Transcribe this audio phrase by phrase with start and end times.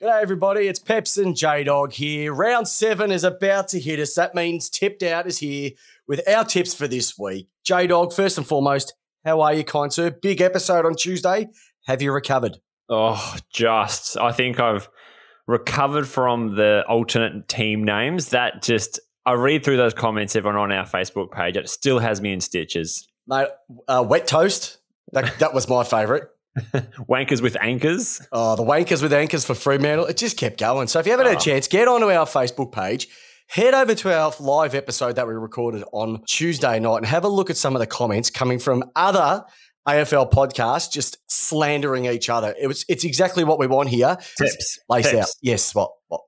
[0.00, 0.68] G'day, everybody.
[0.68, 2.32] It's Peps and J Dog here.
[2.32, 4.14] Round seven is about to hit us.
[4.14, 5.72] That means Tipped Out is here
[6.06, 7.48] with our tips for this week.
[7.64, 10.12] J Dog, first and foremost, how are you, kind sir?
[10.12, 11.48] Big episode on Tuesday.
[11.86, 12.58] Have you recovered?
[12.88, 14.16] Oh, just.
[14.16, 14.88] I think I've
[15.48, 18.28] recovered from the alternate team names.
[18.28, 21.56] That just, I read through those comments, everyone on our Facebook page.
[21.56, 23.08] It still has me in stitches.
[23.26, 23.48] Mate,
[23.88, 24.78] uh, wet toast.
[25.10, 26.22] That, that was my favourite.
[27.08, 28.20] Wankers with anchors.
[28.32, 30.06] Oh, the wankers with anchors for Fremantle.
[30.06, 30.88] It just kept going.
[30.88, 31.40] So if you haven't had a Oh.
[31.40, 33.08] chance, get onto our Facebook page.
[33.48, 37.28] Head over to our live episode that we recorded on Tuesday night and have a
[37.28, 39.44] look at some of the comments coming from other
[39.88, 42.54] AFL podcasts just slandering each other.
[42.60, 44.18] It was it's exactly what we want here.
[44.36, 44.78] Tips.
[44.90, 45.28] Lace out.
[45.40, 46.20] Yes, what what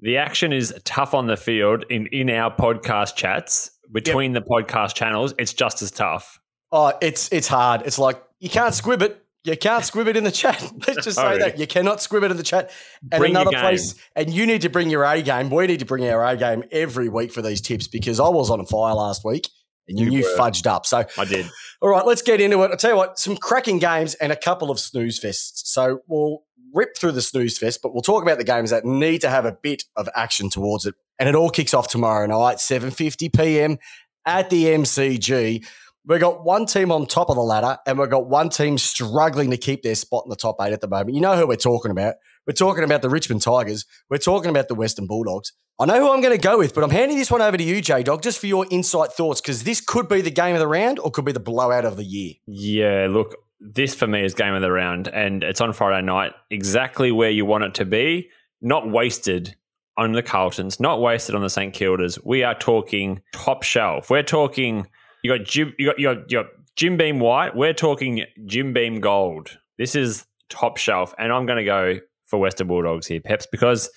[0.00, 4.94] The action is tough on the field in, in our podcast chats between the podcast
[4.94, 5.32] channels.
[5.38, 6.38] It's just as tough.
[6.70, 7.80] Oh, it's it's hard.
[7.86, 9.24] It's like you can't squib it.
[9.48, 10.60] You can't squib it in the chat.
[10.86, 11.38] Let's just say Oh.
[11.38, 11.58] that.
[11.58, 12.70] You cannot squib it in the chat.
[13.10, 15.50] And another place, and you need to bring your A game.
[15.50, 18.50] We need to bring our A game every week for these tips because I was
[18.50, 19.48] on fire last week
[19.88, 20.86] and you, You you fudged up.
[20.86, 21.46] So, I did.
[21.82, 22.70] all right, let's get into it.
[22.70, 25.62] I'll tell you what, some cracking games and a couple of snooze fests.
[25.64, 26.42] So we'll
[26.74, 29.46] rip through the snooze fest, but we'll talk about the games that need to have
[29.46, 30.94] a bit of action towards it.
[31.18, 33.78] And it all kicks off tomorrow night, 7.50 p.m.
[34.26, 35.66] at the MCG.
[36.08, 39.50] We've got one team on top of the ladder and we've got one team struggling
[39.50, 41.14] to keep their spot in the top eight at the moment.
[41.14, 42.14] You know who we're talking about.
[42.46, 43.84] We're talking about the Richmond Tigers.
[44.08, 45.52] We're talking about the Western Bulldogs.
[45.78, 47.62] I know who I'm going to go with, but I'm handing this one over to
[47.62, 50.60] you, J Dog, just for your insight thoughts, because this could be the game of
[50.60, 52.32] the round or could be the blowout of the year.
[52.46, 56.32] Yeah, look, this for me is game of the round, and it's on Friday night,
[56.50, 58.30] exactly where you want it to be.
[58.62, 59.54] Not wasted
[59.98, 62.18] on the Carltons, not wasted on the St Kildas.
[62.24, 64.08] We are talking top shelf.
[64.08, 64.86] We're talking.
[65.22, 67.56] You got Jim, you got you got, Jim Beam White.
[67.56, 69.58] We're talking Jim Beam Gold.
[69.78, 73.90] This is top shelf, and I'm going to go for Western Bulldogs here, Peps, because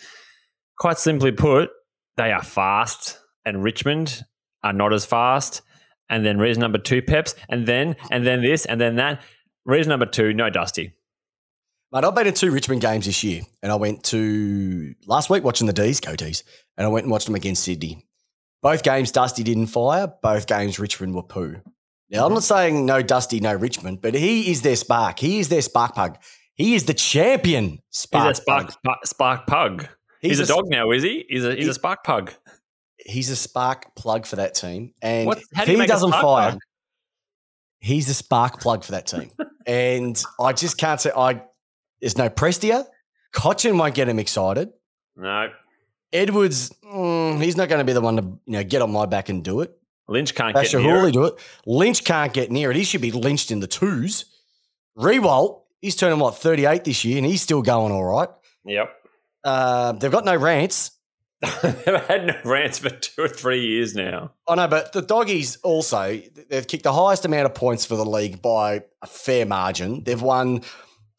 [0.77, 1.69] quite simply put,
[2.17, 4.23] they are fast, and Richmond
[4.63, 5.61] are not as fast.
[6.09, 9.21] And then reason number two, Peps, and then and then this and then that.
[9.63, 10.93] Reason number two, no Dusty.
[11.93, 15.43] Mate, I've been to two Richmond games this year, and I went to last week
[15.43, 16.43] watching the D's, go D's,
[16.77, 18.05] and I went and watched them against Sydney.
[18.61, 20.07] Both games, Dusty didn't fire.
[20.21, 21.61] Both games, Richmond were poo.
[22.09, 25.17] Now, I'm not saying no Dusty, no Richmond, but he is their spark.
[25.19, 26.17] He is their spark plug.
[26.55, 28.97] He is the champion spark He's a spark plug.
[29.05, 29.87] spark, pug.
[30.19, 31.25] He's, a dog now, is he?
[31.29, 32.33] He's a he's He- a spark pug.
[33.03, 36.59] He's a spark plug for that team, and What- if do he doesn't fire, plug?
[37.79, 39.31] he's a spark plug for that team.
[39.65, 41.41] and I just can't say I.
[42.01, 42.85] There's no Prestia.
[43.33, 44.69] Cotchin won't get him excited.
[45.15, 45.49] No,
[46.13, 49.05] Edwards, mm, he's not going to be the one to you know get on my
[49.05, 49.77] back and do it.
[50.07, 50.81] Lynch can't get near.
[50.81, 51.13] Hawley it.
[51.13, 51.35] do it.
[51.65, 52.77] Lynch can't get near it.
[52.77, 54.25] He should be lynched in the twos.
[54.97, 58.29] Riewoldt, he's turning what thirty eight this year, and he's still going all right.
[58.65, 58.89] Yep.
[59.43, 60.91] Uh, they've got no rants.
[61.63, 64.31] They've had no rants for two or three years now.
[64.47, 68.05] I know, but the doggies also they've kicked the highest amount of points for the
[68.05, 70.03] league by a fair margin.
[70.03, 70.61] They've won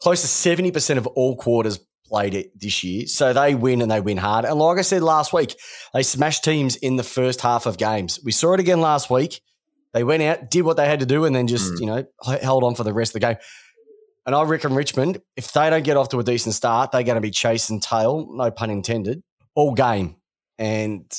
[0.00, 1.80] close to seventy percent of all quarters
[2.12, 4.44] played it this year, so they win and they win hard.
[4.44, 5.56] And like I said last week,
[5.94, 8.20] they smashed teams in the first half of games.
[8.22, 9.40] We saw it again last week.
[9.94, 11.80] They went out, did what they had to do, and then just Mm.
[11.80, 13.36] you know held on for the rest of the game.
[14.26, 17.16] And I reckon Richmond, if they don't get off to a decent start, they're going
[17.16, 19.22] to be chasing tail, no pun intended,
[19.56, 20.16] all game.
[20.58, 21.10] And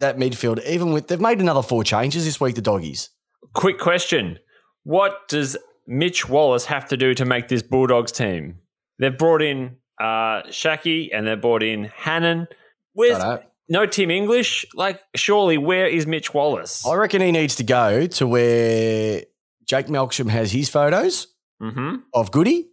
[0.00, 3.10] that midfield, even with they've made another four changes this week, the doggies.
[3.54, 4.38] Quick question:
[4.82, 5.56] What does
[5.86, 8.58] Mitch Wallis have to do to make this Bulldogs team?
[8.98, 12.48] They've brought in uh, Shaki and they've brought in Hannan.
[12.94, 13.22] Where's
[13.68, 14.64] no Tim English?
[14.74, 16.84] Like, surely, where is Mitch Wallis?
[16.86, 19.22] I reckon he needs to go to where
[19.66, 21.26] Jake Melksham has his photos
[21.62, 21.96] Mm-hmm.
[22.14, 22.68] of Goody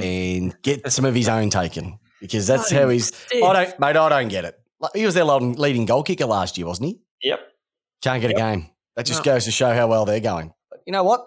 [0.00, 3.10] and get some of his own taken because that's how he's.
[3.34, 3.96] I don't, mate.
[3.96, 4.56] I don't get it.
[4.94, 7.00] He was their leading leading goal kicker last year, wasn't he?
[7.28, 7.40] Yep.
[8.02, 8.36] Can't get Yep.
[8.38, 8.66] a game.
[8.94, 9.32] That just No.
[9.32, 10.54] goes to show how well they're going.
[10.70, 11.26] But you know what?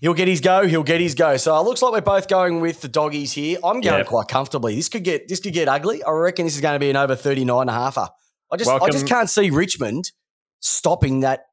[0.00, 0.66] He'll get his go.
[0.66, 1.36] He'll get his go.
[1.36, 3.58] So it looks like we're both going with the doggies here.
[3.62, 4.74] I'm going quite comfortably.
[4.74, 6.02] This could get this could get ugly.
[6.02, 8.08] I reckon this is going to be an over 39 and a halfer.
[8.50, 10.10] I just I just can't see Richmond
[10.60, 11.46] stopping that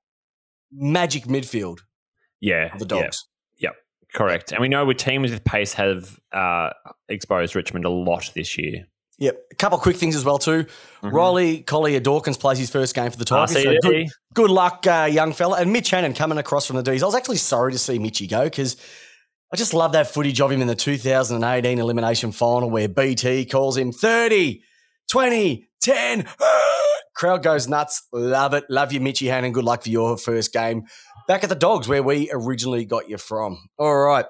[0.71, 1.79] magic midfield
[2.39, 2.73] Yeah.
[2.73, 3.09] of the yeah.
[3.57, 3.75] Yep,
[4.13, 4.51] Correct.
[4.51, 6.69] And we know with teams with pace have uh,
[7.09, 8.87] exposed Richmond a lot this year.
[9.19, 9.35] Yep.
[9.51, 10.65] A couple of quick things as well too.
[11.03, 11.11] Mhm.
[11.11, 13.63] Riley Collier Dawkins plays his first game for the Tigers.
[13.63, 15.57] so good, good luck, uh, young fella.
[15.57, 17.01] And Mitch Hannan coming across from the D's.
[17.01, 18.77] I was actually sorry to see Mitchy go because
[19.51, 23.75] I just love that footage of him in the 2018 elimination final where BT calls
[23.77, 24.61] him 30,
[25.09, 26.25] 20, 10.
[27.15, 28.03] Crowd goes nuts.
[28.13, 28.65] Love it.
[28.69, 29.51] Love you, Mitchy Hannan.
[29.51, 30.83] Good luck for your first game.
[31.27, 33.57] Back at the Dogs, where we originally got you from.
[33.79, 34.25] All right.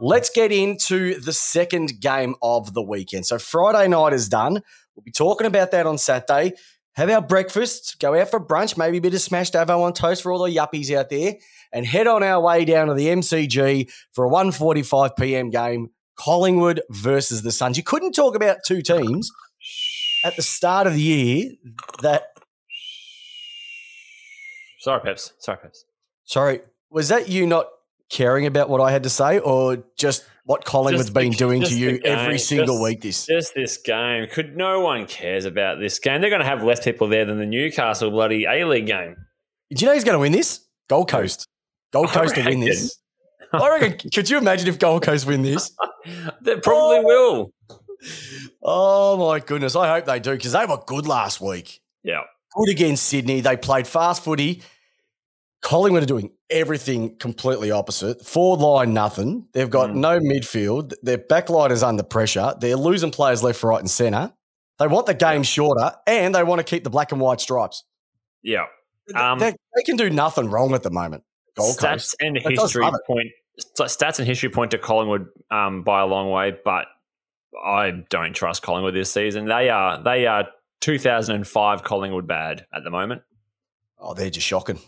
[0.00, 3.26] Let's get into the second game of the weekend.
[3.26, 4.62] So Friday night is done.
[4.94, 6.52] We'll be talking about that on Saturday.
[6.94, 10.22] Have our breakfast, go out for brunch, maybe a bit of smashed avo on toast
[10.22, 11.36] for all the yuppies out there,
[11.72, 15.48] and head on our way down to the MCG for a 1.45 p.m.
[15.48, 17.78] game, Collingwood versus the Suns.
[17.78, 19.30] You couldn't talk about two teams
[20.22, 21.50] at the start of the year
[22.02, 22.24] that
[24.80, 25.32] Sorry, Peps.
[25.38, 25.84] Sorry, Peps.
[26.24, 26.60] Sorry,
[26.90, 27.66] was that you not
[28.12, 31.62] caring about what I had to say, or just what Collingwood's Just been the- doing
[31.62, 33.00] to you game, every single just- week?
[33.00, 34.26] This Just this game.
[34.30, 36.20] Could no one cares about this game?
[36.20, 39.16] They're going to have less people there than the Newcastle bloody A League game.
[39.74, 40.60] do you know who's going to win this?
[40.88, 41.48] Gold Coast.
[41.92, 42.98] Gold Coast to win this.
[43.52, 44.10] I reckon.
[44.14, 45.70] Could you imagine if Gold Coast win this?
[46.42, 47.04] They probably Oh.
[47.04, 47.52] will.
[48.62, 49.76] Oh my goodness!
[49.76, 51.80] I hope they do because they were good last week.
[52.02, 52.22] Yeah.
[52.56, 53.40] Good against Sydney.
[53.40, 54.62] They played fast footy.
[55.62, 58.24] Collingwood are doing everything completely opposite.
[58.26, 59.46] Forward line, nothing.
[59.52, 59.94] They've got Mm.
[59.96, 60.92] no midfield.
[61.02, 62.54] Their back line is under pressure.
[62.60, 64.32] They're losing players left, right, and centre.
[64.78, 67.84] They want the game shorter, and they want to keep the black and white stripes.
[68.42, 68.64] Yeah.
[69.14, 71.22] Um, they, they can do nothing wrong at the moment.
[71.56, 72.16] Gold stats Coast.
[72.20, 73.28] and That history point
[73.78, 76.86] stats and history point to Collingwood um, by a long way, but
[77.64, 79.44] I don't trust Collingwood this season.
[79.44, 80.48] They are they are
[80.80, 83.22] 2005 Collingwood bad at the moment.
[83.98, 84.80] Oh, they're just shocking.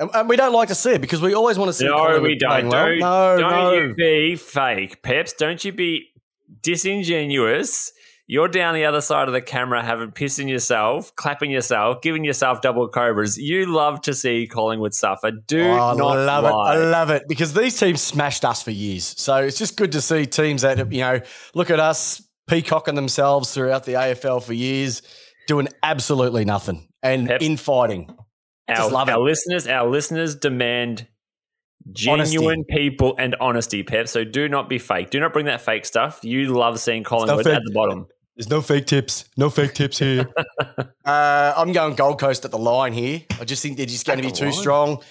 [0.00, 2.18] And, and we don't like to see it because we always want to see No,
[2.20, 2.68] we don't.
[2.68, 2.86] well.
[2.86, 3.72] Don't, no, don't no.
[3.74, 5.32] you be fake, Peps.
[5.34, 6.08] Don't you be
[6.62, 7.92] disingenuous.
[8.26, 12.60] You're down the other side of the camera having pissing yourself, clapping yourself, giving yourself
[12.60, 13.36] double cobras.
[13.36, 15.32] You love to see Collingwood suffer.
[15.32, 16.50] Do Oh, I love lie.
[16.74, 16.78] it.
[16.78, 19.14] I love it because these teams smashed us for years.
[19.20, 21.20] So it's just good to see teams that you know
[21.54, 25.02] look at us peacocking themselves throughout the AFL for years,
[25.48, 27.42] doing absolutely nothing and Pep.
[27.42, 28.14] infighting.
[28.76, 29.12] Just our, love it.
[29.12, 31.06] our listeners, our listeners demand
[31.92, 34.08] genuine people and honesty, Pep.
[34.08, 35.10] So do not be fake.
[35.10, 36.20] Do not bring that fake stuff.
[36.22, 38.06] You love seeing Collingwood at the bottom.
[38.36, 39.28] There's no fake tips.
[39.36, 40.26] No fake tips here.
[41.04, 43.22] uh, I'm going Gold Coast at the line here.
[43.38, 44.54] I just think they're just going to be too line?
[44.54, 45.02] strong.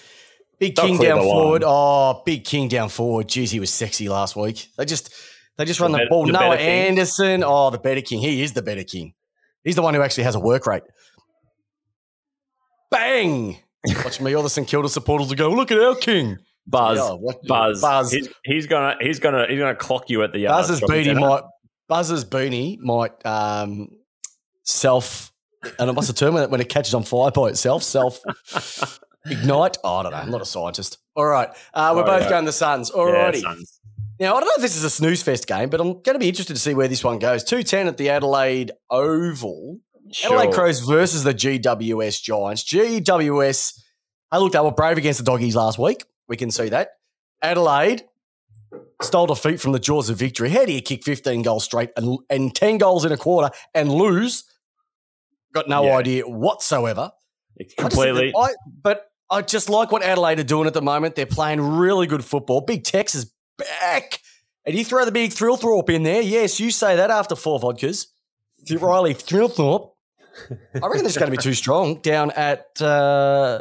[0.59, 1.31] Big They'll King down the line.
[1.31, 1.63] forward.
[1.65, 3.27] Oh, big King down forward.
[3.27, 4.69] Jeez, he was sexy last week.
[4.77, 5.13] They just
[5.57, 6.25] they just run the, bet- ball.
[6.25, 6.87] the Noah better King.
[6.87, 7.43] Anderson.
[7.45, 8.19] Oh, the better King.
[8.19, 9.13] He is the better King.
[9.63, 10.83] He's the one who actually has a work rate.
[12.91, 13.57] Bang!
[14.03, 16.37] Watch me, all the St Kilda supporters will go, look at our King.
[16.67, 18.11] Buzz, Yeah, what- Buzz, Buzz.
[18.11, 21.05] He's, he's gonna, he's gonna, he's gonna clock you at the uh, Buzz's shopping beanie
[21.05, 21.19] centre.
[21.21, 21.43] might
[21.87, 23.89] Buzz's beanie might um,
[24.63, 25.31] self
[25.79, 27.83] and what's the term when it, when it catches on fire by itself?
[27.83, 28.21] Self
[29.25, 29.77] ignite?
[29.83, 30.17] Oh, I don't know.
[30.19, 30.99] I'm not a scientist.
[31.15, 31.49] All right.
[31.73, 32.29] Uh, we're Oh, both yeah.
[32.29, 32.89] going the Suns.
[32.91, 33.41] All Yeah, righty.
[33.41, 33.79] Suns.
[34.19, 36.19] now, I don't know if this is a snooze fest game, but I'm going to
[36.19, 37.43] be interested to see where this one goes.
[37.43, 39.79] 210 at the Adelaide Oval.
[40.23, 40.53] Adelaide Sure.
[40.53, 42.63] Crows versus the GWS Giants.
[42.63, 43.79] GWS,
[44.31, 46.03] I looked, they were brave against the doggies last week.
[46.27, 46.91] We can see that.
[47.41, 48.03] Adelaide
[49.01, 50.49] stole defeat from the jaws of victory.
[50.49, 53.91] How do you kick 15 goals straight and, and 10 goals in a quarter and
[53.91, 54.43] lose?
[55.53, 55.97] Got no Yeah.
[55.97, 57.11] idea whatsoever.
[57.59, 58.31] I just completely.
[58.31, 58.49] that I,
[58.81, 61.15] but I just like what Adelaide are doing at the moment.
[61.15, 62.61] They're playing really good football.
[62.61, 64.19] Big Tex is back.
[64.65, 66.21] And you throw the big Thrillthorpe in there.
[66.21, 68.07] Yes, you say that after four vodkas.
[68.79, 69.91] Riley Thilthorpe.
[70.75, 73.59] I reckon this is going to be too strong down at uh,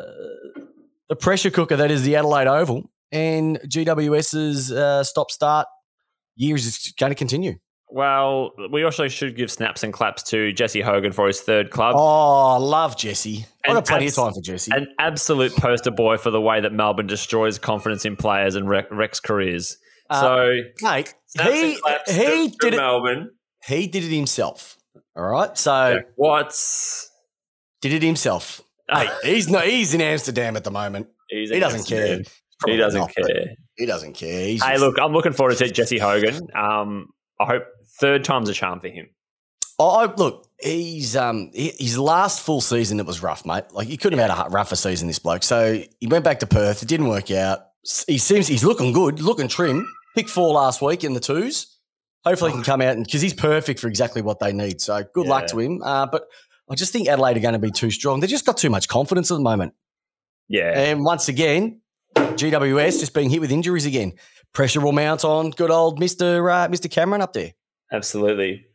[1.08, 2.90] the pressure cooker that is the Adelaide Oval.
[3.10, 5.66] And GWS's uh, stop start
[6.36, 7.54] years is going to continue.
[7.90, 11.94] Well, we also should give snaps and claps to Jesse Hogan for his third club.
[11.96, 13.46] Oh, love Jesse.
[13.64, 14.72] I've And got plenty abs- of time for Jesse.
[14.74, 19.20] An absolute poster boy for the way that Melbourne destroys confidence in players and wrecks
[19.20, 19.78] careers.
[20.10, 22.76] Uh, so Mate, he, he did it.
[22.76, 23.30] Melbourne.
[23.66, 24.76] He did it himself.
[25.18, 25.56] All right.
[25.58, 27.10] So Jack Watts.
[27.82, 28.60] did it himself.
[28.90, 31.08] Hey, he's no, he's in Amsterdam at the moment.
[31.28, 32.18] He's He doesn't care.
[32.18, 32.32] Amsterdam.
[32.66, 33.54] He doesn't not, care.
[33.76, 34.46] He doesn't care.
[34.46, 36.48] He's Hey, just- look, I'm looking forward to Jesse Hogan.
[36.56, 37.08] Um,
[37.40, 37.64] I hope
[38.00, 39.06] third time's a charm for him.
[39.80, 42.98] Oh, look, he's um his last full season.
[42.98, 43.64] It was rough, mate.
[43.72, 45.44] Like you couldn't have had a rougher season, this bloke.
[45.44, 46.82] So he went back to Perth.
[46.82, 47.60] It didn't work out.
[48.08, 49.86] He seems he's looking good, looking trim.
[50.16, 51.77] Pick four last week in the twos.
[52.24, 54.80] Hopefully, he can come out and because he's perfect for exactly what they need.
[54.80, 55.82] So good luck to him.
[55.82, 56.24] Uh, but
[56.70, 58.20] I just think Adelaide are going to be too strong.
[58.20, 59.74] They've just got too much confidence at the moment.
[60.48, 60.72] Yeah.
[60.78, 61.80] And once again,
[62.16, 64.12] GWS just being hit with injuries again.
[64.52, 67.52] Pressure will mount on good old Mister uh, Mister Cameron up there.
[67.92, 68.66] Absolutely.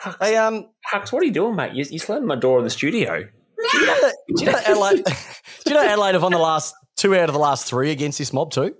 [0.00, 1.72] Hux, Hey, um, Hux, what are you doing, mate?
[1.72, 3.20] You, you slammed my door in the studio.
[3.20, 5.04] do you know do you know Adelaide?
[5.64, 8.18] do you know Adelaide have won the last two out of the last three against
[8.18, 8.74] this mob too?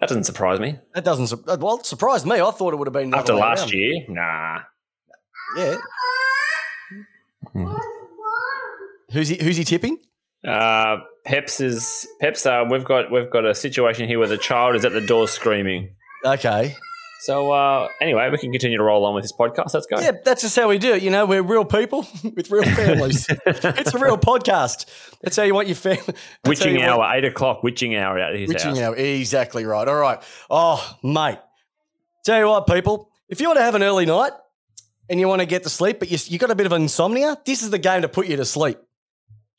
[0.00, 0.78] That doesn't surprise me.
[0.94, 2.34] That doesn't su- uh, well it surprised me.
[2.40, 3.72] I thought it would have been After last around.
[3.72, 4.58] year, nah.
[5.56, 5.76] Yeah.
[9.12, 9.42] Who's he?
[9.42, 9.98] Who's he tipping?
[10.46, 12.44] Uh, Peps is Peps.
[12.44, 15.28] Uh, we've got we've got a situation here where the child is at the door
[15.28, 15.94] screaming.
[16.24, 16.74] Okay.
[17.24, 19.72] So uh, anyway, we can continue to roll on with this podcast.
[19.72, 19.98] Let's go.
[19.98, 21.02] Yeah, that's just how we do it.
[21.02, 23.26] You know, we're real people with real families.
[23.46, 24.84] it's a real podcast.
[25.22, 26.14] That's how you want your family.
[26.44, 27.62] Witching hour, want- eight o'clock.
[27.62, 28.46] Witching hour out here.
[28.46, 28.78] witching house.
[28.80, 29.88] hour, exactly right.
[29.88, 30.22] All right.
[30.50, 31.38] Oh, mate.
[32.26, 33.10] Tell you what, people.
[33.30, 34.32] If you want to have an early night
[35.08, 37.38] and you want to get to sleep, but you you got a bit of insomnia,
[37.46, 38.76] this is the game to put you to sleep.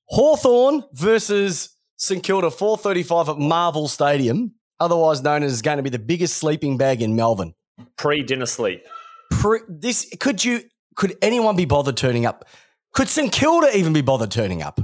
[0.10, 5.90] Hawthorn versus St Kilda, four thirty-five at Marvel Stadium, otherwise known as going to be
[5.90, 7.54] the biggest sleeping bag in Melbourne.
[7.98, 8.86] Pre dinner sleep.
[9.32, 10.62] Pre- this could you
[10.96, 12.46] could anyone be bothered turning up?
[12.94, 14.80] Could St Kilda even be bothered turning up?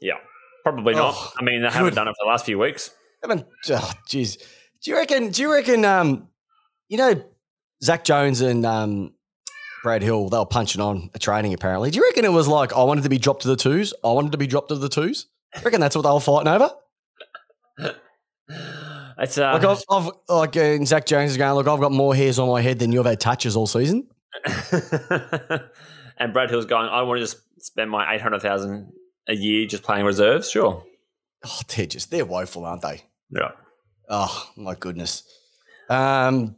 [0.00, 0.14] Yeah,
[0.64, 1.14] probably not.
[1.16, 2.90] Oh, I mean, they haven't done it for the last few weeks.
[3.26, 4.36] Mean, oh, jeez.
[4.82, 5.30] Do you reckon?
[5.30, 5.84] Do you reckon?
[5.84, 6.28] Um,
[6.88, 7.24] you know,
[7.82, 9.14] Zak Jones and um,
[9.82, 11.90] Brad Hill, they were punching on a training apparently.
[11.90, 13.94] Do you reckon it was like I wanted to be dropped to the twos?
[14.04, 15.26] I wanted to be dropped to the twos.
[15.54, 17.94] I reckon that's what they were fighting over.
[18.48, 21.54] It's uh, Like, I've, I've like, uh, Zak Jones is going.
[21.54, 24.08] Look, I've got more hairs on my head than you've had touches all season.
[26.18, 26.88] and Brad Hill's going.
[26.88, 28.92] I want to just spend my eight hundred thousand
[29.28, 30.50] a year just playing reserves.
[30.50, 30.84] Sure.
[31.46, 33.02] Oh, they're just they're woeful, aren't they?
[33.30, 33.52] Yeah.
[34.08, 35.22] Oh my goodness.
[35.88, 36.56] Um,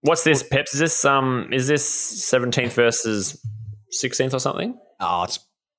[0.00, 0.74] What's this, Peps?
[0.74, 1.50] Is this um?
[1.52, 3.44] Is this seventeenth versus
[3.90, 4.78] sixteenth or something?
[5.00, 5.38] oh, it's,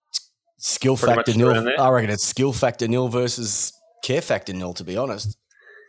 [0.09, 1.69] it's skill Pretty factor nil.
[1.79, 3.73] I reckon it's skill factor nil versus
[4.03, 4.73] care factor nil.
[4.73, 5.37] To be honest.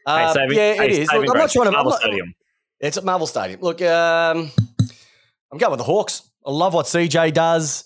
[0.06, 1.12] Uh, saving- yeah, it is.
[1.12, 1.68] Look, I'm not trying to.
[1.68, 2.34] I'm Marvel not- Stadium.
[2.80, 3.60] It's at Marvel Stadium.
[3.60, 4.50] Look, um,
[5.52, 6.22] I'm going with the Hawks.
[6.46, 7.84] I love what CJ does.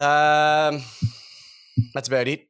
[0.00, 0.82] Um,
[1.94, 2.46] that's about it.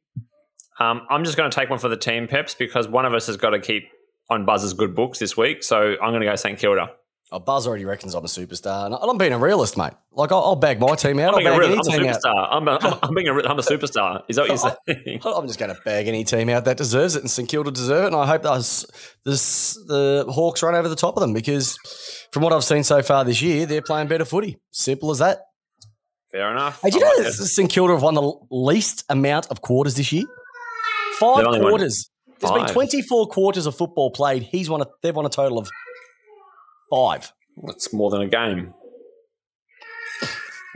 [0.79, 3.27] Um, I'm just going to take one for the team, Peps, because one of us
[3.27, 3.87] has got to keep
[4.29, 5.63] on Buzz's good books this week.
[5.63, 6.91] So I'm going to go St Kilda.
[7.31, 9.93] Oh, Buzz already reckons I'm a superstar, and I'm being a realist, mate.
[10.11, 11.29] Like I'll, I'll bag my team out.
[11.33, 12.47] I'm I'll being a, real, I'm a superstar.
[12.51, 14.21] I'm, a, I'm, I'm being a, real- I'm a superstar.
[14.27, 14.49] Is that what
[14.87, 15.21] you're saying?
[15.25, 18.03] I'm just going to bag any team out that deserves it, and St Kilda deserve
[18.03, 18.07] it.
[18.07, 21.77] And I hope this, the Hawks run over the top of them because,
[22.31, 24.59] from what I've seen so far this year, they're playing better footy.
[24.71, 25.39] Simple as that.
[26.31, 26.79] Fair enough.
[26.83, 27.33] Hey, do you I know like that.
[27.33, 30.25] St Kilda have won the least amount of quarters this year?
[31.17, 32.09] Five quarters.
[32.39, 34.43] There's been 24 quarters of football played.
[34.43, 35.69] He's won a, they've won a total of
[36.89, 37.31] five.
[37.65, 38.73] That's more than a game.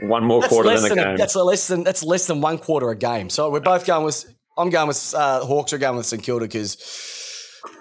[0.00, 1.16] One more That's quarter than a game.
[1.18, 3.28] that's a less than that's less than one quarter a game.
[3.28, 4.24] So we're both going with
[4.56, 5.72] I'm going with uh, Hawks.
[5.72, 6.78] We're going with St Kilda because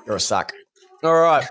[0.05, 0.51] you're a suck.
[1.01, 1.47] All right,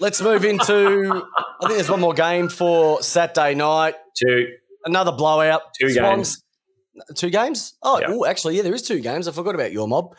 [0.00, 1.22] let's move into.
[1.60, 3.94] I think there's one more game for Saturday night.
[4.16, 4.48] Two.
[4.84, 5.62] Another blowout.
[5.80, 6.42] Two games.
[7.14, 7.74] Two games?
[7.84, 9.28] Oh, ooh, actually, yeah, there is two games.
[9.28, 10.16] I forgot about your mob.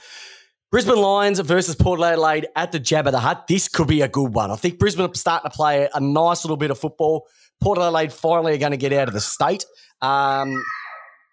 [0.71, 3.45] Brisbane Lions versus Port Adelaide at the Jabba the Hut.
[3.47, 4.51] This could be a good one.
[4.51, 7.27] I think Brisbane are starting to play a nice little bit of football.
[7.59, 9.65] Port Adelaide finally are going to get out of the state.
[10.01, 10.63] Um,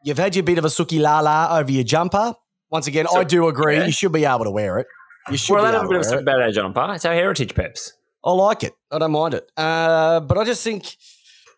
[0.05, 2.35] you've had your bit of a suki la la over your jumper.
[2.71, 3.77] Once again, I do agree.
[3.77, 3.87] yeah.
[3.87, 4.87] You should be able to wear it.
[5.31, 6.95] You should that is a bit to of a bad jumper.
[6.95, 7.93] It's our heritage, Peps.
[8.25, 8.73] I like it.
[8.91, 9.51] I don't mind it.
[9.57, 10.97] Uh, but I just think,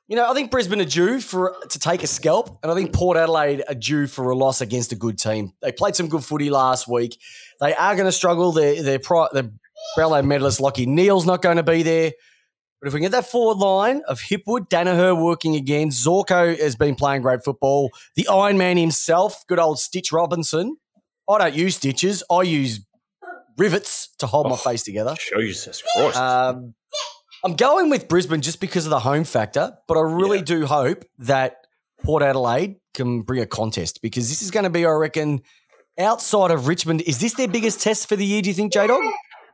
[0.07, 2.93] you know, I think Brisbane are due for to take a scalp, and I think
[2.93, 5.53] Port Adelaide are due for a loss against a good team.
[5.63, 7.19] They played some good footy last week.
[7.61, 8.53] They are going to struggle.
[8.53, 9.51] Their their pri- their
[9.97, 12.13] Brownlow medalist Lachie Neale's not going to be there.
[12.81, 16.95] But if we get that forward line of Hipwood, Daniher working again, Zorko has been
[16.95, 17.91] playing great football.
[18.15, 20.77] The Iron Man himself, good old Stitch Robinson.
[21.29, 22.23] I don't use stitches.
[22.31, 22.81] I use
[23.57, 24.57] rivets to hold my Oh.
[24.57, 25.17] face together.
[25.39, 26.17] Jesus Christ.
[26.17, 26.75] Um,
[27.45, 30.45] I'm going with Brisbane just because of the home factor, but I really Yeah.
[30.45, 31.57] do hope that
[32.05, 35.43] Port Adelaide can bring a contest because this is going to be, I reckon,
[35.99, 37.03] outside of Richmond.
[37.03, 38.43] Is this their biggest test for the year?
[38.43, 39.03] Do you think, J Dog?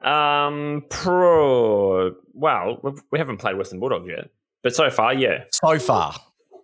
[0.02, 2.12] um, pro.
[2.32, 4.28] Well, we haven't played Western Bulldogs yet,
[4.62, 5.44] but so far, yeah.
[5.52, 6.14] So far,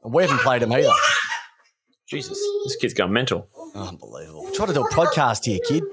[0.04, 0.92] we haven't played them either.
[2.08, 3.48] Jesus, this kid's going mental.
[3.74, 4.50] Unbelievable.
[4.52, 5.84] Try to do a podcast here, kid.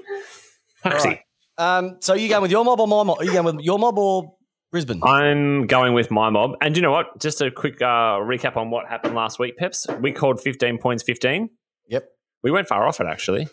[0.84, 1.22] Actually,
[1.56, 3.18] Um, so you going with your mob or my mob?
[3.20, 4.34] Are you going with your mob or
[4.72, 5.00] Brisbane?
[5.04, 6.52] I'm going with my mob.
[6.60, 7.20] And you know what?
[7.20, 9.86] Just a quick uh, recap on what happened last week, Peps.
[10.00, 11.50] We called 15 points 15.
[11.88, 12.08] Yep.
[12.42, 13.46] We went far off it, actually.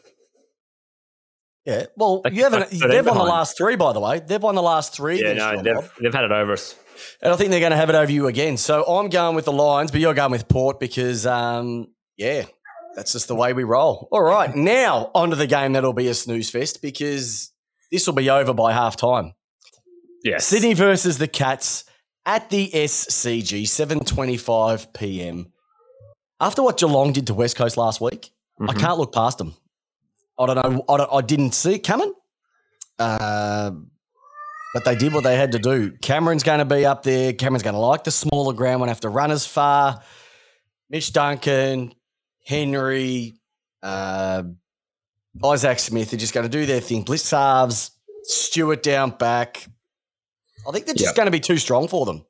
[1.65, 1.85] Yeah.
[1.95, 2.69] Well, you haven't.
[2.69, 4.19] they've won the last three, by the way.
[4.19, 5.19] They've won the last three.
[5.21, 6.75] Yeah, no, they've, they've had it over us.
[7.21, 8.57] And I think they're going to have it over you again.
[8.57, 12.43] So I'm going with the Lions, but you're going with Port because, um, yeah,
[12.95, 14.07] that's just the way we roll.
[14.11, 17.51] All right, now onto the game that'll be a snooze fest because
[17.91, 19.33] this will be over by half time.
[20.23, 20.45] Yes.
[20.45, 21.83] Sydney versus the Cats
[22.25, 25.51] at the SCG, 7:25 p.m.
[26.39, 28.31] After what Geelong did to West Coast last week,
[28.61, 28.79] I Mhm.
[28.79, 29.55] can't look past them.
[30.37, 30.85] I don't know.
[30.89, 32.13] I, don't, I didn't see it coming.
[32.99, 33.71] Uh,
[34.73, 35.91] but they did what they had to do.
[36.01, 37.31] Cameron's going to be up there.
[37.33, 40.01] Cameron's going to like the smaller ground, won't have to run as far.
[40.89, 41.93] Mitch Duncan,
[42.45, 43.35] Henry,
[43.81, 44.43] uh,
[45.43, 47.03] Isaac Smith are just going to do their thing.
[47.05, 47.91] Blicavs,
[48.23, 49.65] Stewart down back.
[50.67, 51.15] I think they're just Yep.
[51.15, 52.25] going to be too strong for them.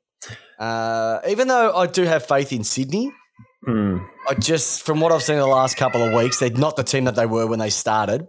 [0.58, 3.12] Uh, even though I do have faith in Sydney,
[3.64, 3.98] Hmm.
[4.28, 6.82] I just, from what I've seen in the last couple of weeks, they're not the
[6.82, 8.26] team that they were when they started.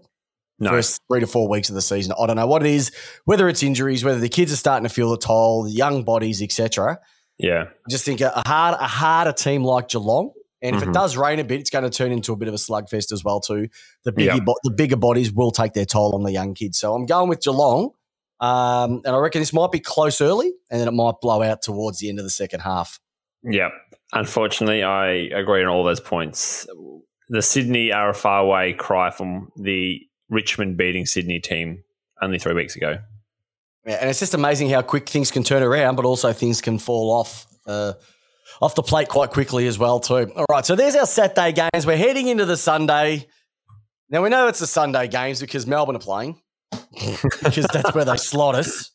[0.59, 0.71] No.
[0.71, 2.13] First three to four weeks of the season.
[2.19, 2.91] I don't know what it is,
[3.25, 6.41] whether it's injuries, whether the kids are starting to feel the toll, the young bodies,
[6.41, 6.99] etc.
[7.37, 7.65] Yeah.
[7.69, 10.31] I just think a, hard, a harder team like Geelong,
[10.63, 10.87] and if Mhm.
[10.89, 13.11] it does rain a bit, it's going to turn into a bit of a slugfest
[13.11, 13.69] as well too.
[14.03, 16.79] The bigger, bo- the bigger bodies will take their toll on the young kids.
[16.79, 17.91] So I'm going with Geelong,
[18.39, 21.61] um, and I reckon this might be close early, and then it might blow out
[21.61, 22.99] towards the end of the second half.
[23.43, 23.69] Yeah.
[24.13, 26.65] Unfortunately, I agree on all those points.
[27.29, 31.83] The Sydney are a far away cry from the Richmond beating Sydney team
[32.21, 32.97] only three weeks ago.
[33.85, 36.77] Yeah, and it's just amazing how quick things can turn around, but also things can
[36.79, 37.93] fall off uh,
[38.61, 40.31] off the plate quite quickly as well too.
[40.35, 41.85] All right, so there's our Saturday games.
[41.85, 43.27] We're heading into the Sunday.
[44.09, 46.41] Now we know it's the Sunday games because Melbourne are playing,
[46.93, 48.91] because that's where they slot us.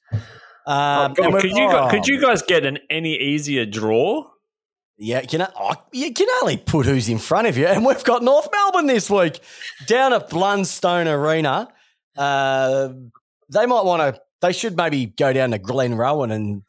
[0.66, 4.24] Um, Oh, and we're- could you oh, could you guys get an any easier draw?
[5.02, 7.66] Yeah, you can, oh, you can only put who's in front of you.
[7.66, 9.40] And we've got North Melbourne this week
[9.88, 11.66] down at Blundstone Arena.
[12.16, 12.90] Uh,
[13.52, 16.62] they might want to, they should maybe go down to Glenrowan and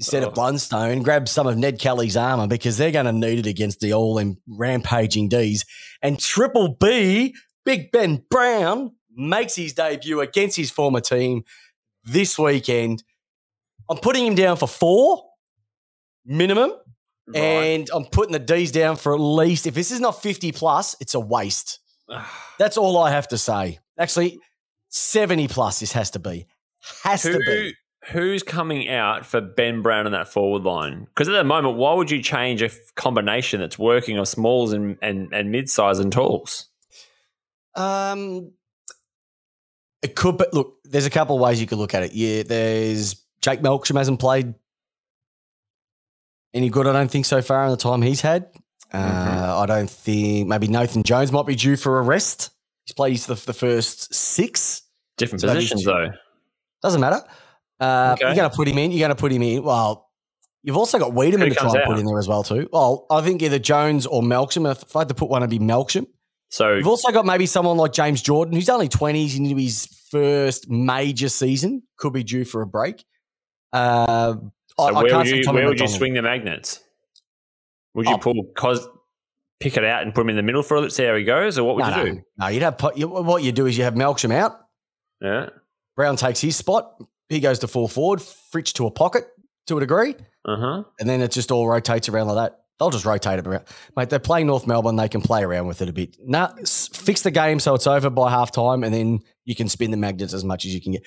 [0.00, 0.32] instead of Oh.
[0.32, 3.92] Blundstone, grab some of Ned Kelly's armour because they're going to need it against the
[3.92, 5.64] all in rampaging D's.
[6.02, 11.44] And Triple B, Big Ben Brown, makes his debut against his former team
[12.02, 13.04] this weekend.
[13.88, 15.22] I'm putting him down for four
[16.24, 16.72] minimum.
[17.34, 20.96] And I'm putting the D's down for at least, if this is not 50 plus,
[21.00, 21.78] it's a waste.
[22.58, 23.78] That's all I have to say.
[23.98, 24.40] Actually,
[24.88, 26.46] 70 plus this has to be.
[27.04, 27.74] Has to be.
[28.10, 31.04] who's coming out for Ben Brown in that forward line?
[31.04, 34.96] Because at the moment, why would you change a combination that's working of smalls and,
[35.02, 36.68] and, and mid size and talls?
[37.74, 38.52] Um,
[40.02, 42.12] it could, but look, there's a couple of ways you could look at it.
[42.12, 44.54] Yeah, there's Jake Melksham hasn't played
[46.54, 48.46] any good, I don't think, so far in the time he's had.
[48.92, 49.62] Uh, Mhm.
[49.62, 52.50] I don't think maybe Nathan Jones might be due for a rest.
[52.84, 54.82] He's played the, the first six.
[55.16, 56.08] Different So positions, though.
[56.82, 57.22] Doesn't matter.
[57.78, 58.26] Uh, Okay.
[58.26, 58.90] You're going to put him in.
[58.90, 59.62] You're going to put him in.
[59.62, 60.08] Well,
[60.62, 62.68] you've also got Weideman Who to try comes and put in there as well too.
[62.72, 64.70] Well, I think either Jones or Melksham.
[64.70, 66.06] If I had to put one, it'd be Melksham.
[66.48, 69.86] So You've also got maybe someone like James Jordan, who's only 20s He's into his
[70.10, 71.82] first major season.
[71.96, 73.04] Could be due for a break.
[73.72, 74.34] Uh,
[74.88, 76.80] So I, where can't would see you Tommy where would you swing the magnets?
[77.94, 78.18] Would you Oh.
[78.18, 78.86] pull Cos
[79.58, 81.58] pick it out and put him in the middle for a see how he goes,
[81.58, 82.22] or what would no, you no, do?
[82.38, 84.58] no, you'd have you, what you do is you have Melksham out.
[85.20, 85.50] Yeah.
[85.96, 86.94] Brown takes his spot.
[87.28, 88.20] He goes to full forward.
[88.20, 89.26] Fritsch to a pocket
[89.66, 90.14] to a degree.
[90.46, 90.84] Uh huh.
[90.98, 92.56] and then it just all rotates around like that.
[92.78, 93.64] They'll just rotate it around.
[93.94, 94.96] Mate, they're playing North Melbourne.
[94.96, 96.16] They can play around with it a bit.
[96.24, 96.48] Nah,
[96.94, 99.96] fix the game so it's over by half time, and then you can spin the
[99.96, 101.04] magnets as much as you can get.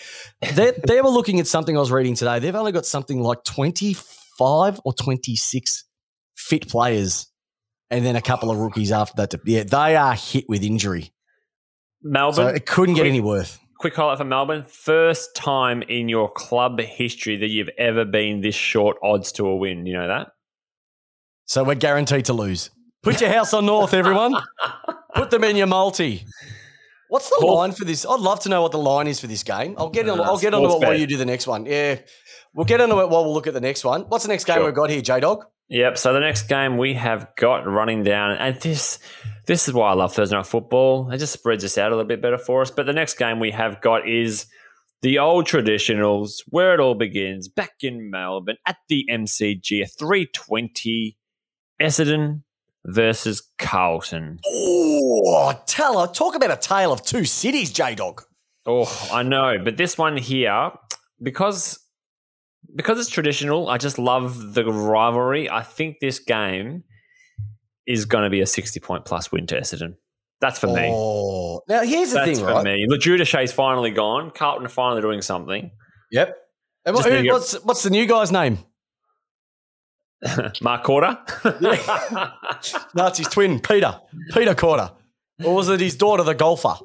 [0.53, 2.39] They, they were looking at something I was reading today.
[2.39, 5.85] They've only got something like 25 or 26
[6.35, 7.31] fit players,
[7.89, 9.29] and then a couple of rookies after that.
[9.29, 11.13] To, yeah, they are hit with injury.
[12.03, 12.35] Melbourne.
[12.35, 13.57] So it couldn't get any worse.
[13.79, 14.65] quick highlight for Melbourne.
[14.67, 19.55] First time in your club history that you've ever been this short odds to a
[19.55, 19.85] win.
[19.85, 20.33] You know that?
[21.45, 22.69] So we're guaranteed to lose.
[23.03, 24.35] Put your house on North, everyone.
[25.15, 26.25] Put them in your multi.
[27.13, 27.55] What's the Cool.
[27.57, 28.07] line for this?
[28.09, 29.75] I'd love to know what the line is for this game.
[29.77, 30.19] I'll get on.
[30.19, 31.67] I'll get on it while you do the next one.
[31.67, 31.99] Yeah,
[32.55, 34.01] we'll get into it while we'll look at the next one.
[34.09, 34.65] What's the next game Sure.
[34.65, 35.45] we've got here, J Dog?
[35.69, 35.99] Yep.
[35.99, 38.97] So the next game we have got running down, and this
[39.45, 41.11] this is why I love Thursday night football.
[41.11, 42.71] It just spreads us out a little bit better for us.
[42.71, 44.47] But the next game we have got is
[45.03, 51.17] the old traditionals, where it all begins, back in Melbourne at the MCG, three twenty,
[51.79, 52.41] Essendon
[52.85, 54.39] versus Carlton.
[54.45, 58.23] Oh, tell talk about a tale of two cities, J Dog.
[58.65, 60.71] Oh, I know, but this one here,
[61.21, 61.79] because
[62.75, 65.49] because it's traditional, I just love the rivalry.
[65.49, 66.83] I think this game
[67.85, 69.95] is going to be a sixty point plus win to Essendon.
[70.41, 70.89] That's for me.
[70.91, 72.63] Oh, now here's the That's thing, for right?
[72.63, 72.87] me.
[72.89, 74.31] LoGiudice finally gone.
[74.31, 75.71] Carlton are finally doing something.
[76.11, 76.35] Yep.
[76.85, 78.57] And what- need get- what's what's the new guy's name?
[80.61, 81.17] Mark Corder.
[83.15, 83.99] His twin, Peter.
[84.33, 84.91] Peter Corder.
[85.43, 86.75] Or was it his daughter, the golfer?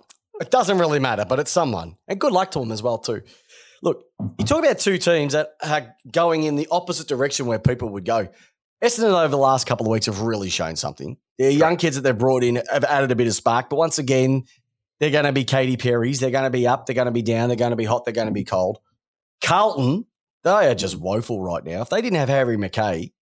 [0.41, 1.97] It doesn't really matter, but it's someone.
[2.07, 3.23] And good luck to him as well, too.
[3.83, 4.05] Look,
[4.39, 8.05] you talk about two teams that are going in the opposite direction where people would
[8.05, 8.29] go.
[8.83, 11.17] Essendon over the last couple of weeks have really shown something.
[11.39, 13.99] Their young kids that they've brought in have added a bit of spark, but once
[13.99, 14.45] again,
[14.99, 16.19] they're going to be Katy Perry's.
[16.21, 16.87] They're going to be up.
[16.87, 17.49] They're going to be down.
[17.49, 18.05] They're going to be hot.
[18.05, 18.79] They're going to be cold.
[19.45, 20.07] Carlton,
[20.43, 21.83] they are just woeful right now.
[21.83, 23.13] If they didn't have Harry McKay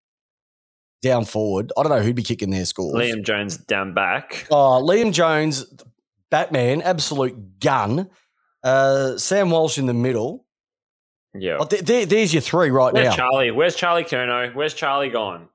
[1.01, 2.93] down forward, I don't know who'd be kicking their scores.
[2.95, 4.47] Liam Jones down back.
[4.51, 5.65] Oh, Liam Jones,
[6.31, 8.09] Batman, absolute gun.
[8.63, 10.45] Uh, Sam Walsh in the middle.
[11.33, 11.57] Yeah.
[11.59, 13.15] Oh, there- there- there's your three right Where's now.
[13.15, 13.51] Charlie?
[13.51, 14.53] Where's Charlie Curnow?
[14.55, 15.49] Where's Charlie gone?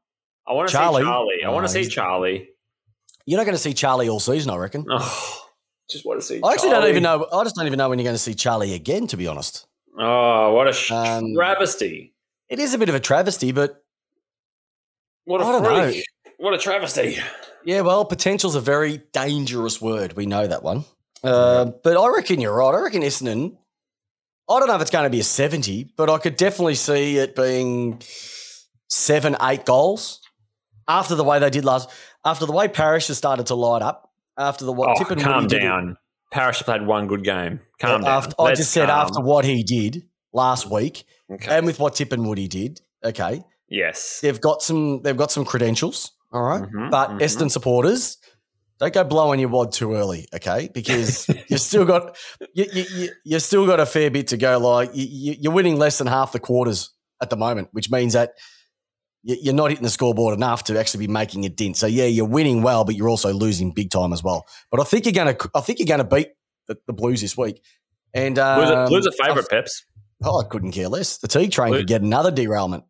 [0.46, 1.02] I want to see Charlie?
[1.02, 1.44] Charlie.
[1.44, 2.48] I want Oh, to see Charlie.
[3.26, 4.85] You're not going to see Charlie all season, I reckon.
[4.90, 5.38] Oh,
[5.90, 6.40] just want to see.
[6.42, 7.26] I actually don't even know.
[7.33, 9.07] I just don't even know when you're going to see Charlie again.
[9.09, 9.66] To be honest,
[9.98, 12.14] Oh, what a sh- Um, travesty!
[12.48, 13.82] it is a bit of a travesty, but
[15.25, 16.05] What a freak!
[16.39, 17.17] What a travesty!
[17.65, 20.15] yeah, well, potential's a very dangerous word.
[20.15, 20.85] We know that one.
[21.23, 22.75] Uh, but I reckon you're right.
[22.75, 23.57] I reckon Essendon.
[24.51, 27.17] I don't know if it's going to be a 70, but I could definitely see
[27.19, 28.03] it being
[28.89, 30.21] seven, eight goals
[30.89, 31.89] after the way they did last.
[32.25, 34.11] After the way Parish has started to light up.
[34.37, 35.97] After the what Oh, Tip and calm down.
[36.33, 37.61] Parish played one good game.
[37.79, 38.11] Calm down.
[38.11, 39.07] After, I Let's just said calm.
[39.07, 41.57] after what he did last week, Okay.
[41.57, 42.81] and with what Tip and Woody did.
[43.05, 44.21] Okay, yes.
[44.21, 45.03] they've got some.
[45.03, 46.13] They've got some credentials.
[46.33, 46.63] All right?
[46.63, 47.21] Mhm, but mhm.
[47.21, 48.19] Essendon supporters.
[48.81, 50.69] Don't go blowing your wad too early, okay?
[50.73, 52.17] Because you've still got
[52.55, 54.59] you, you, you, you've still got a fair bit to go.
[54.59, 58.15] Like you, you- you're winning less than half the quarters at the moment, which means
[58.15, 58.31] that
[59.23, 61.77] you- you're not hitting the scoreboard enough to actually be making a dent.
[61.77, 64.47] So yeah, you're winning well, but you're also losing big time as well.
[64.71, 66.31] But I think you're gonna, I think you're gonna beat
[66.67, 67.63] the, the Blues this week.
[68.15, 69.85] And Blues, are, um, Blues are favourite, Peps.
[70.25, 71.19] Oh, I couldn't care less.
[71.19, 72.85] The T train could get another derailment.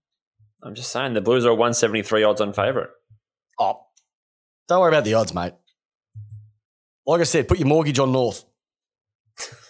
[0.62, 2.90] I'm just saying the Blues are 173 odds on favourite.
[3.58, 3.80] Oh,
[4.68, 5.54] don't worry about the odds, mate.
[7.06, 8.44] Like I said, put your mortgage on North.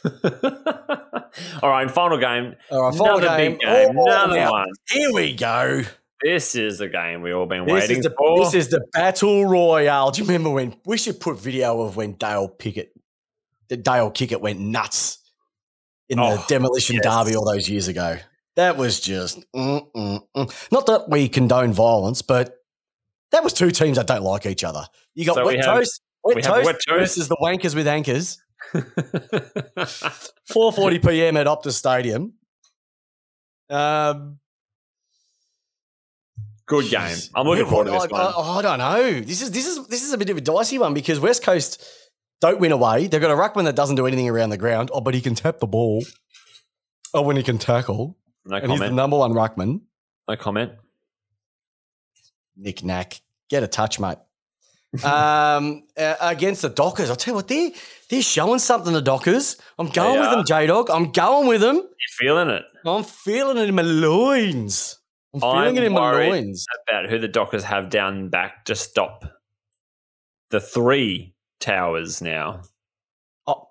[1.62, 2.54] All right, final game.
[2.70, 3.52] All right, final Another game.
[3.52, 3.96] big game.
[3.98, 4.68] Oh, Another now, one.
[4.90, 5.82] Here we go.
[6.22, 8.38] This is the game we've all been This waiting the, for.
[8.44, 10.10] this is the battle royale.
[10.12, 12.92] Do you remember when we should put video of when Dale Pickett,
[13.68, 15.18] the Dale Kickett went nuts
[16.08, 17.04] in the Oh, demolition yes.
[17.04, 18.18] derby all those years ago?
[18.56, 20.68] That was just mm, mm, mm.
[20.70, 22.54] not that we condone violence, but
[23.30, 24.84] that was two teams that don't like each other.
[25.14, 26.98] You got So we wet have- toast, wet we toast Wet Toast.
[27.00, 28.38] versus the wankers with anchors.
[28.74, 31.36] 4:40 p.m.
[31.36, 32.34] at Optus Stadium.
[33.70, 34.38] Um,
[36.66, 37.16] Good game.
[37.34, 38.20] I'm looking forward to I, this one.
[38.20, 39.20] I, I don't know.
[39.20, 41.84] This is this is this is a bit of a dicey one because West Coast
[42.40, 43.06] don't win away.
[43.08, 44.90] They've got a ruckman that doesn't do anything around the ground.
[44.92, 46.04] Oh, but he can tap the ball.
[47.14, 48.94] Oh, when he can tackle, no and he's the comment.
[48.94, 49.80] number one ruckman.
[50.28, 50.72] No comment.
[52.56, 54.18] Nick Knack, get a touch, mate.
[55.04, 57.70] um, uh, against the Dockers, I'll tell you what they're
[58.10, 58.92] they're showing something.
[58.92, 60.44] The Dockers, I'm going They with them, are.
[60.44, 60.90] J Dog.
[60.90, 61.76] I'm going with them.
[61.76, 64.98] You're feeling it I'm feeling it in my loins.
[65.34, 66.66] I'm feeling I'm it in my loins.
[66.88, 69.24] about who the Dockers have down back to stop
[70.50, 72.60] the three towers now?
[73.46, 73.68] Oh,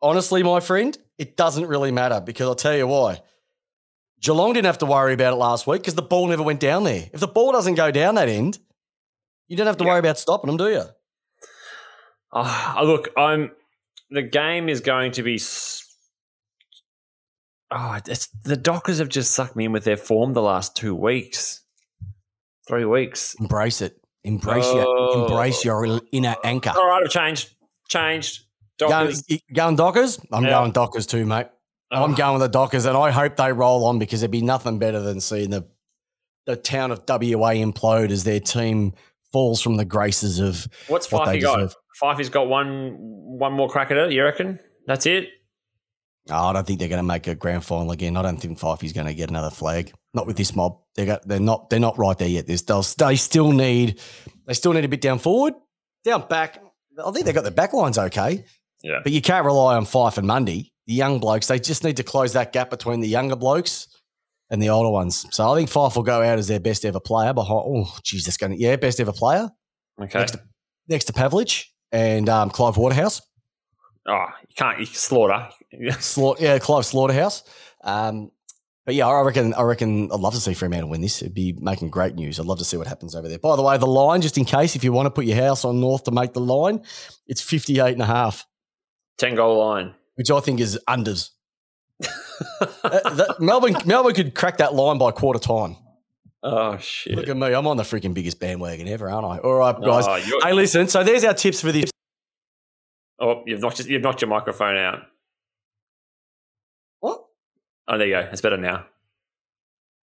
[0.00, 3.20] honestly, my friend, it doesn't really matter because I'll tell you why.
[4.20, 6.84] Geelong didn't have to worry about it last week because the ball never went down
[6.84, 7.08] there.
[7.12, 8.58] If the ball doesn't go down that end,
[9.46, 9.90] you don't have to Yeah.
[9.90, 10.84] worry about stopping them, do you?
[12.32, 13.52] Oh, look, I'm.
[14.10, 15.38] The game is going to be.
[17.70, 20.94] Oh, it's the Dockers have just sucked me in with their form the last two
[20.94, 21.62] weeks,
[22.66, 23.34] three weeks.
[23.38, 24.00] Embrace it.
[24.24, 25.24] Embrace your Oh.
[25.26, 26.72] embrace your inner anchor.
[26.74, 27.50] All right, I've changed.
[27.88, 28.44] Changed.
[28.78, 29.24] Going, Dockers.
[29.28, 30.18] you going Dockers?
[30.32, 30.50] I'm Yeah.
[30.50, 31.48] going Dockers too, mate.
[31.90, 34.42] I'm Oh, going with the Dockers, and I hope they roll on because there'd be
[34.42, 35.66] nothing better than seeing the
[36.46, 38.94] the town of WA implode as their team
[39.32, 41.74] falls from the graces of What's what Fyfey got?
[42.00, 44.12] Fyfey's got one one more crack at it.
[44.12, 44.58] You reckon?
[44.86, 45.28] That's it.
[46.30, 48.16] Oh, I don't think they're going to make a grand final again.
[48.16, 49.92] I don't think Fyfey's going to get another flag.
[50.12, 50.78] Not with this mob.
[50.94, 51.26] They got.
[51.26, 51.70] They're not.
[51.70, 52.46] They're not right there yet.
[52.46, 52.62] There's,
[52.94, 54.00] they still need.
[54.46, 55.54] They still need a bit down forward,
[56.04, 56.62] down back.
[57.02, 58.44] I think they got the back lines okay.
[58.82, 59.00] Yeah.
[59.02, 61.46] But you can't rely on Fyfe and Mundy, the young blokes.
[61.46, 63.86] They just need to close that gap between the younger blokes
[64.50, 65.26] and the older ones.
[65.30, 67.32] So I think Fyfe will go out as their best ever player.
[67.32, 67.62] Behind.
[67.64, 69.50] Oh, geez, that's going to yeah, best ever player
[70.02, 70.18] Okay.
[70.18, 70.40] next to
[70.88, 73.20] next to Pavlich and um, Clive Waterhouse.
[74.08, 74.80] Oh, you can't.
[74.80, 75.48] You can slaughter.
[76.00, 77.42] Slaughter, yeah, Clive Slaughterhouse.
[77.84, 78.30] Um,
[78.86, 79.52] but yeah, I reckon.
[79.52, 80.10] I reckon.
[80.10, 81.20] I'd love to see Fremantle win this.
[81.20, 82.40] It'd be making great news.
[82.40, 83.38] I'd love to see what happens over there.
[83.38, 85.66] By the way, the line, just in case, if you want to put your house
[85.66, 86.82] on North to make the line,
[87.26, 88.46] it's 58 and a half,
[89.18, 89.94] Ten goal line.
[90.18, 91.30] Which I think is unders.
[92.04, 95.76] Uh, that- Melbourne, Melbourne could crack that line by quarter time.
[96.42, 97.14] oh shit.
[97.16, 97.52] Look at me.
[97.54, 99.38] I'm on the freaking biggest bandwagon ever, aren't I?
[99.38, 100.04] All right, guys.
[100.08, 100.88] Oh, Hey, listen.
[100.88, 101.90] So there's our tips for this.
[103.20, 105.02] oh, you've knocked you've knocked your microphone out.
[107.00, 107.24] What?
[107.86, 108.28] Oh, there you go.
[108.32, 108.86] It's better now.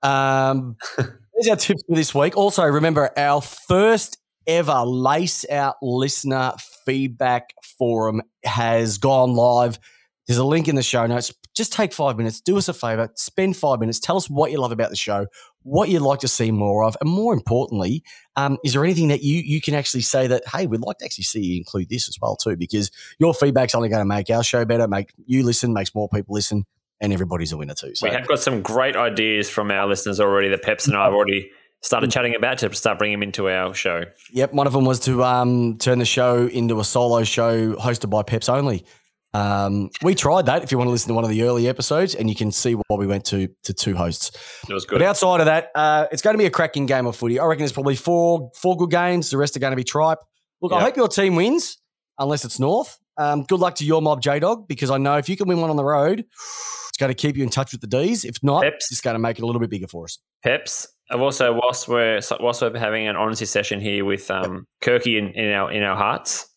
[0.03, 2.37] Um, there's our tips for this week.
[2.37, 6.53] Also, remember our first ever Lace Out listener
[6.85, 9.79] feedback forum has gone live.
[10.27, 11.33] There's a link in the show notes.
[11.55, 14.59] Just take five minutes, do us a favor, spend five minutes, tell us what you
[14.59, 15.27] love about the show,
[15.61, 18.03] what you'd like to see more of, and more importantly,
[18.35, 21.05] um, is there anything that you you can actually say that hey, we'd like to
[21.05, 24.29] actually see you include this as well too, because your feedback's only going to make
[24.29, 26.65] our show better, make you listen, makes more people listen,
[26.99, 27.93] and everybody's a winner too.
[27.95, 30.49] So we have got some great ideas from our listeners already.
[30.49, 33.73] That Peps and I have already started chatting about to start bringing them into our
[33.73, 34.05] show.
[34.31, 38.09] Yep, one of them was to um, turn the show into a solo show hosted
[38.09, 38.83] by Peps only.
[39.35, 40.63] Um, we tried that.
[40.63, 42.73] If you want to listen to one of the early episodes, and you can see
[42.73, 44.31] why we went to to two hosts.
[44.69, 44.99] It was good.
[44.99, 47.39] But outside of that, uh, it's going to be a cracking game of footy.
[47.39, 49.29] I reckon there's probably four four good games.
[49.29, 50.19] The rest are going to be tripe.
[50.61, 51.77] Look, I hope your team wins,
[52.17, 52.97] unless it's North.
[53.17, 55.59] Um, good luck to your mob, J Dog, because I know if you can win
[55.59, 58.23] one on the road, it's going to keep you in touch with the D's.
[58.23, 58.91] If not, Peps.
[58.91, 60.17] it's going to make it a little bit bigger for us.
[60.43, 60.87] Peps.
[61.11, 65.29] I've also whilst we're whilst we're having an honesty session here with um, Kirky in,
[65.33, 66.47] in our in our hearts.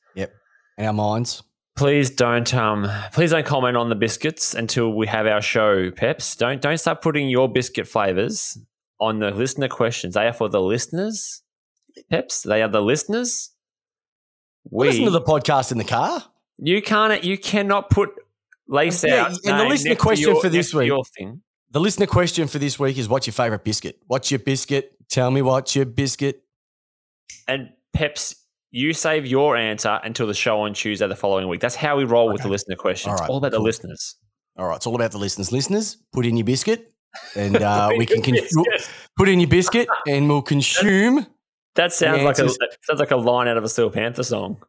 [0.78, 1.42] In our minds.
[1.78, 6.34] Please don't um please don't comment on the biscuits until we have our show, Peps.
[6.34, 8.58] Don't don't start putting your biscuit flavors
[8.98, 10.14] on the listener questions.
[10.14, 11.42] They are for the listeners.
[12.10, 13.50] Peps, they are the listeners.
[14.70, 16.24] We Listen to the podcast in the car.
[16.58, 18.10] you can't you cannot put
[18.66, 19.30] lace Yeah, out.
[19.44, 21.42] and the listener question your- for this week- Your thing.
[21.70, 23.98] The listener question for this week is what's your favorite biscuit?
[24.08, 24.96] What's your biscuit?
[25.08, 26.42] Tell me what's your biscuit.
[27.46, 28.34] And Peps,
[28.70, 31.60] you save your answer until the show on Tuesday the following week.
[31.60, 33.12] That's how we roll with the listener questions.
[33.12, 33.60] All right, all about cool.
[33.60, 34.16] the listeners.
[34.56, 35.52] All right, it's all about the listeners.
[35.52, 36.92] Listeners, put in your biscuit
[37.36, 38.36] and uh, we can con-
[39.16, 41.26] put in your biscuit and we'll consume.
[41.74, 44.60] That sounds like a sounds like a line out of a Steel Panther song.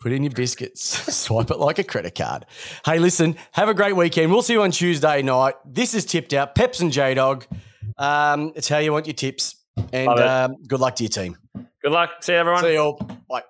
[0.00, 0.82] Put in your biscuits.
[1.14, 2.46] Swipe it like a credit card.
[2.84, 4.30] Hey, listen, have a great weekend.
[4.30, 5.54] We'll see you on Tuesday night.
[5.64, 6.54] This is tipped out.
[6.54, 7.46] Peps and J Dog.
[7.98, 9.55] Um, it's how you want your tips.
[9.92, 11.36] And um, good luck to your team.
[11.82, 12.22] Good luck.
[12.22, 12.62] See you everyone.
[12.62, 12.94] See you all.
[13.28, 13.42] Bye.